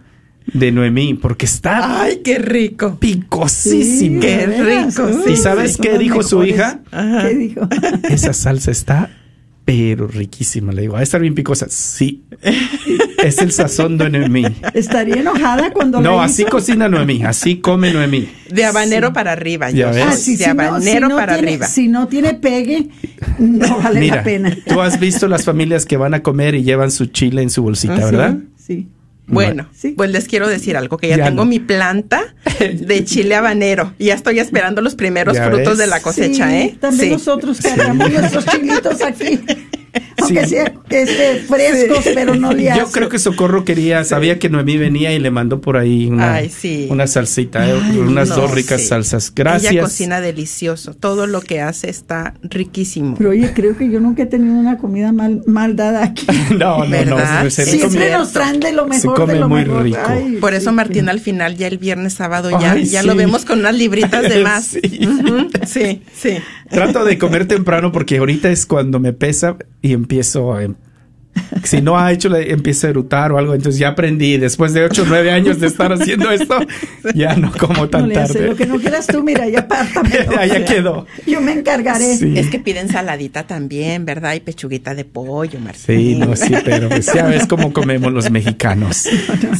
[0.52, 2.98] de Noemí, porque está Ay, qué rico.
[3.00, 4.20] picosísimo.
[4.22, 6.80] Sí, Qué rico, sí, ¿Y sabes qué dijo su hija?
[6.92, 7.28] Ajá.
[7.28, 7.68] ¿Qué dijo?
[8.10, 9.12] Esa salsa está
[9.66, 10.72] pero riquísima.
[10.72, 11.66] Le digo, va a estar bien picosa.
[11.70, 12.24] Sí.
[13.26, 14.46] Es el sazón de Noemí.
[14.76, 16.52] Estaría enojada cuando No, así hizo.
[16.52, 18.30] cocina Noemí, así come Noemí.
[18.52, 19.72] De habanero para arriba.
[19.72, 20.06] Ya yo ves.
[20.08, 21.66] Ah, sí, de si no- habanero si no para tiene- arriba.
[21.68, 22.90] Si no tiene pegue,
[23.40, 24.56] no vale Mira, la pena.
[24.68, 27.64] tú has visto las familias que van a comer y llevan su chile en su
[27.64, 28.04] bolsita, Ah, sí.
[28.04, 28.38] ¿verdad?
[28.58, 28.88] Sí.
[29.28, 29.94] Bueno, Sí.
[29.98, 31.50] pues les quiero decir algo, que ya, Ya tengo no.
[31.50, 35.78] mi planta de chile habanero y ya estoy esperando los primeros Ya frutos ves.
[35.80, 36.78] de la cosecha, Sí, ¿eh?
[36.80, 37.12] También Sí.
[37.14, 39.40] nosotros cargamos nuestros chilitos aquí.
[40.22, 40.50] Aunque Sí.
[40.50, 42.86] sean este, frescos, pero no le Yo hacen.
[42.92, 46.50] creo que Socorro quería, sabía que Noemí venía y le mandó por ahí una, Ay,
[46.50, 46.88] sí.
[46.90, 48.88] una salsita, eh, Ay, unas No, dos ricas sí.
[48.88, 49.34] salsas.
[49.36, 49.72] Gracias.
[49.74, 50.94] Ella cocina delicioso.
[50.94, 53.16] Todo lo que hace está riquísimo.
[53.18, 56.26] Pero oye, creo que yo nunca he tenido una comida mal, mal dada aquí.
[56.56, 57.44] No, no, no, ¿Verdad?
[57.50, 59.16] se- se Sí, come- Siempre nos traen de lo se mejor.
[59.16, 59.84] come de lo muy mejor.
[59.84, 59.98] rico.
[60.06, 63.08] Ay, Por eso sí, Martín al final, ya el viernes sábado, ya, Ay, ya sí.
[63.08, 64.66] lo vemos con unas libritas de más.
[64.66, 65.00] Sí.
[65.66, 66.38] Sí, sí.
[66.70, 70.62] Trato de comer temprano porque ahorita es cuando me pesa y empiezo a...
[71.64, 73.54] Si no ha hecho, empiezo a erutar o algo.
[73.54, 74.38] Entonces ya aprendí.
[74.38, 76.56] Después de 8 o 9 años de estar haciendo esto,
[77.16, 78.48] ya no como No tan le hace tarde.
[78.48, 80.10] lo que no quieras tú, mira, ya pártame.
[80.32, 81.06] Ya, ya quedó.
[81.28, 82.16] Yo me encargaré.
[82.18, 82.34] Sí.
[82.38, 84.36] Es que piden saladita también, ¿verdad?
[84.36, 85.84] Y pechuguita de pollo, Martín.
[85.84, 89.08] Sí, no, sí, pero pues ya ves cómo comemos los mexicanos.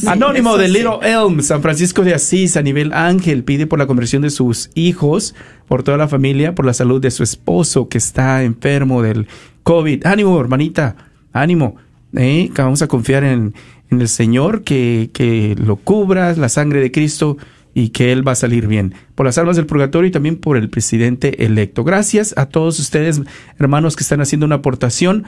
[0.06, 0.72] Anónimo eso de sí.
[0.72, 4.70] Little Elm, San Francisco de Asís, a nivel ángel, pide por la conversión de sus
[4.74, 5.34] hijos,
[5.68, 9.26] por toda la familia, por la salud de su esposo que está enfermo del
[9.66, 10.06] COVID.
[10.06, 10.94] Ánimo, hermanita,
[11.32, 11.74] ánimo.
[12.16, 12.52] ¿eh?
[12.56, 13.52] Vamos a confiar en,
[13.90, 17.36] en el Señor, que, que lo cubra, la sangre de Cristo
[17.74, 18.94] y que Él va a salir bien.
[19.16, 21.82] Por las almas del purgatorio y también por el presidente electo.
[21.82, 23.20] Gracias a todos ustedes,
[23.58, 25.24] hermanos, que están haciendo una aportación.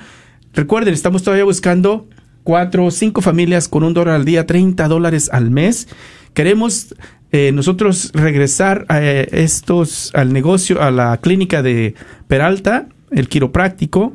[0.55, 2.07] Recuerden, estamos todavía buscando
[2.45, 5.89] cuatro o cinco familias con un dólar al día, 30 dólares al mes.
[6.33, 6.95] Queremos
[7.33, 11.97] eh, nosotros regresar a eh, estos, al negocio, a la clínica de
[12.29, 14.15] Peralta, el quiropráctico,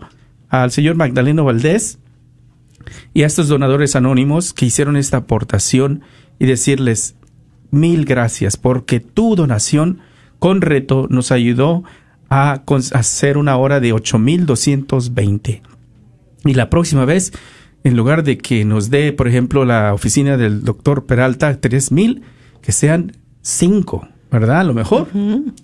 [0.62, 1.98] al señor Magdaleno Valdés
[3.12, 6.04] y a estos donadores anónimos que hicieron esta aportación
[6.38, 7.16] y decirles
[7.72, 10.02] mil gracias porque tu donación
[10.38, 11.84] con reto nos ayudó
[12.30, 12.62] a
[12.94, 15.64] hacer una hora de 8220.
[16.46, 17.34] Y la próxima vez,
[17.84, 22.22] en lugar de que nos dé, por ejemplo, la oficina del doctor Peralta 3000,
[22.62, 24.60] que sean 5, ¿verdad?
[24.60, 25.08] A lo mejor.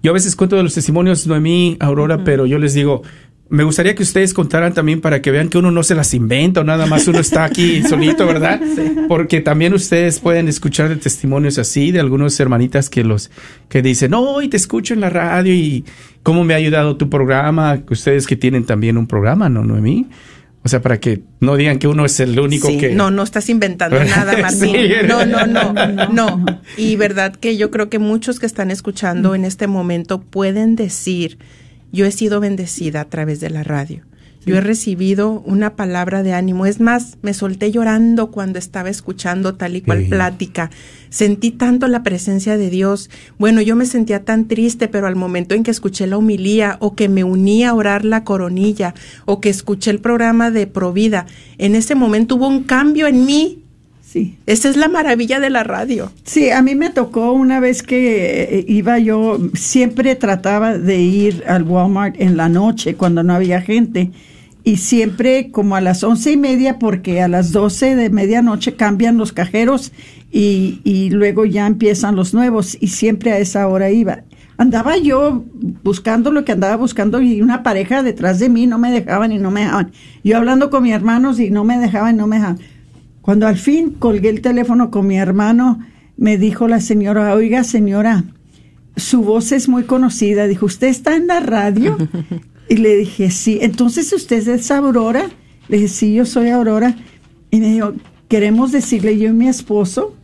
[0.03, 3.03] Yo a veces cuento de los testimonios, Noemí, Aurora, pero yo les digo,
[3.49, 6.63] me gustaría que ustedes contaran también para que vean que uno no se las inventa
[6.63, 8.61] o nada más uno está aquí solito, ¿verdad?
[9.07, 13.31] Porque también ustedes pueden escuchar de testimonios así de algunas hermanitas que los
[13.69, 15.85] que dicen, no, y te escucho en la radio y
[16.23, 20.09] cómo me ha ayudado tu programa, ustedes que tienen también un programa, ¿no, Noemí?
[20.65, 22.95] O sea, para que no digan que uno es el único Sí, que...
[22.95, 24.75] No, no estás inventando nada, Martín.
[24.75, 24.89] Sí.
[25.07, 26.45] No, no, no, no.
[26.79, 31.39] Y verdad que yo creo que muchos que están escuchando en este momento pueden decir,
[31.93, 34.05] yo he sido bendecida a través de la radio.
[34.47, 36.67] Yo he recibido una palabra de ánimo.
[36.67, 40.09] Es más, me solté llorando cuando estaba escuchando tal y cual Sí.
[40.11, 40.71] plática.
[41.11, 43.09] Sentí tanto la presencia de Dios.
[43.39, 46.95] Bueno, yo me sentía tan triste, pero al momento en que escuché la humilía o
[46.95, 51.27] que me uní a orar la coronilla o que escuché el programa de Provida,
[51.59, 53.61] en ese momento hubo un cambio en mí.
[54.03, 54.37] Sí.
[54.47, 56.13] Esa es la maravilla de la radio.
[56.23, 61.43] Sí, a mí me tocó una vez que eh, iba yo, siempre trataba de ir
[61.49, 64.11] al Walmart en la noche cuando no había gente
[64.65, 69.19] y siempre como a las once y media porque a las doce de medianoche cambian
[69.19, 69.93] los cajeros
[70.33, 74.25] y, y luego ya empiezan los nuevos y siempre a esa hora iba.
[74.57, 75.45] Andaba yo
[75.83, 79.39] buscando lo que andaba buscando y una pareja detrás de mí no me dejaban y
[79.39, 79.93] no me dejaban.
[80.23, 82.61] Yo hablando con mis hermanos y no me dejaban y no me dejaban.
[83.21, 85.81] Cuando al fin colgué el teléfono con mi hermano,
[86.17, 88.25] me dijo la señora, oiga señora,
[88.97, 90.47] su voz es muy conocida.
[90.47, 91.97] Dijo, ¿usted está en la radio?
[92.69, 93.59] Y le dije, sí.
[93.61, 95.31] Entonces, ¿usted es Aurora?
[95.69, 96.97] Le dije, sí, yo soy Aurora.
[97.51, 97.93] Y me dijo,
[98.29, 100.15] queremos decirle yo y mi esposo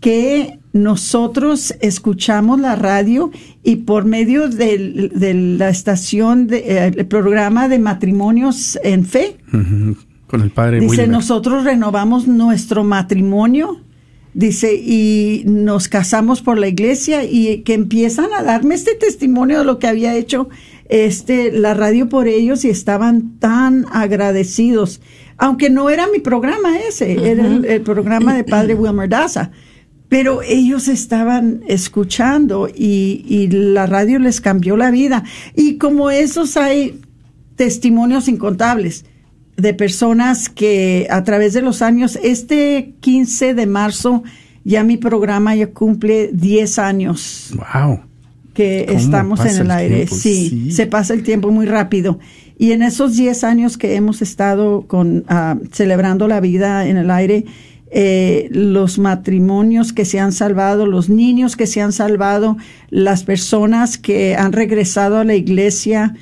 [0.00, 3.30] que nosotros escuchamos la radio
[3.62, 9.38] y por medio de, la estación, de, eh, el programa de matrimonios en fe,
[10.26, 11.08] Con el padre Dice, Wilmer.
[11.08, 13.80] nosotros renovamos nuestro matrimonio,
[14.34, 19.64] dice, y nos casamos por la iglesia y que empiezan a darme este testimonio de
[19.64, 20.48] lo que había hecho
[20.88, 25.00] este la radio por ellos y estaban tan agradecidos,
[25.36, 29.50] aunque no era mi programa ese, era el, el programa de Padre Wilmer Daza.
[30.08, 35.24] Pero ellos estaban escuchando y, y la radio les cambió la vida.
[35.56, 37.00] Y como esos hay
[37.56, 39.06] testimonios incontables
[39.56, 44.22] de personas que a través de los años, este 15 de marzo,
[44.64, 48.00] ya mi programa ya cumple 10 años Wow.
[48.54, 50.06] Que ¿Cómo estamos en el el aire.
[50.06, 50.70] Sí, Sí.
[50.70, 52.18] se pasa el tiempo muy rápido.
[52.56, 57.10] Y en esos 10 años que hemos estado con ah, celebrando la vida en el
[57.10, 57.44] aire,
[57.90, 62.56] eh, los matrimonios que se han salvado, los niños que se han salvado,
[62.90, 66.16] las personas que han regresado a la iglesia,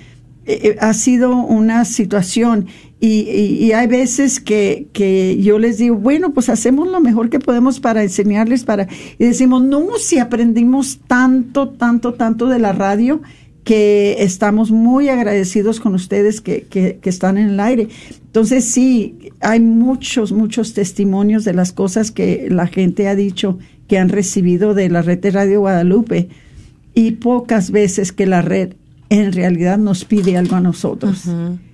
[0.45, 2.67] eh, eh, ha sido una situación
[3.03, 7.29] y, y- y hay veces que, que yo les digo, bueno, pues hacemos lo mejor
[7.31, 8.87] que podemos para enseñarles, para
[9.19, 13.21] y decimos, no, si aprendimos tanto, tanto, tanto de la radio
[13.65, 17.89] que estamos muy agradecidos con ustedes que, que, que están en el aire.
[18.27, 23.99] Entonces sí, hay muchos, muchos testimonios de las cosas que la gente ha dicho que
[23.99, 26.29] han recibido de la red de Radio Guadalupe
[26.95, 28.75] y pocas veces que la red
[29.11, 31.25] en realidad nos pide algo a nosotros.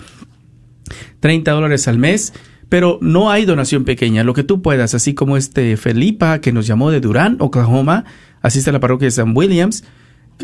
[1.20, 2.32] 30 dólares al mes,
[2.68, 6.66] pero no hay donación pequeña, lo que tú puedas, así como este Felipa que nos
[6.66, 8.04] llamó de Durán, Oklahoma,
[8.42, 9.84] asiste a la parroquia de San Williams,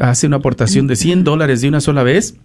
[0.00, 2.36] hace una aportación de 100 dólares de una sola vez.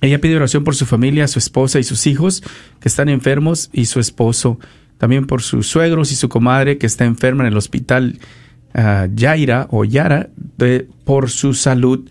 [0.00, 2.42] Ella pide oración por su familia, su esposa y sus hijos
[2.80, 4.58] que están enfermos y su esposo.
[4.98, 8.18] También por sus suegros y su comadre que está enferma en el hospital
[8.74, 12.08] uh, Yaira o Yara de, por su salud.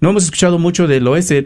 [0.00, 1.34] No hemos escuchado mucho del oeste